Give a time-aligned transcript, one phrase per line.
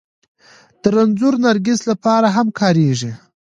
[0.81, 3.11] د رنځور نرګس لپاره هم کارېږي